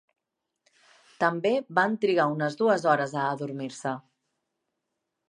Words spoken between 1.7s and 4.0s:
van trigar unes dues hores a adormir-se.